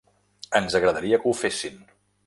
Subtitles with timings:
[0.59, 1.81] Ens agradaria que ho fessin.